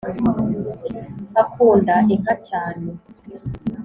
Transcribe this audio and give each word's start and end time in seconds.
akunda 1.41 1.95
inka 2.13 2.33
cyane. 2.47 2.87